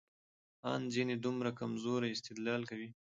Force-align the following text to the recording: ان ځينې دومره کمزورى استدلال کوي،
ان 0.71 0.81
ځينې 0.93 1.15
دومره 1.25 1.49
کمزورى 1.59 2.09
استدلال 2.11 2.61
کوي، 2.71 2.89